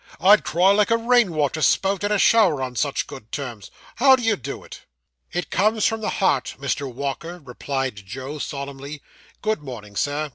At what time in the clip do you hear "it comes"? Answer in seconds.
5.31-5.85